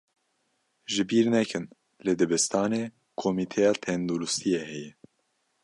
Ji 0.93 1.03
bîr 1.09 1.25
nekin, 1.33 1.65
li 2.05 2.13
dibistanê 2.19 2.83
komîteya 3.21 3.71
tenduristiyê 3.83 4.61
heye. 4.69 4.91